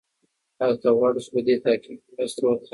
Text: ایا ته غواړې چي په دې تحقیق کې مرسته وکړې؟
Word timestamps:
ایا 0.63 0.75
ته 0.81 0.89
غواړې 0.97 1.19
چي 1.25 1.29
په 1.33 1.39
دې 1.45 1.55
تحقیق 1.63 1.99
کې 2.03 2.11
مرسته 2.15 2.41
وکړې؟ 2.45 2.67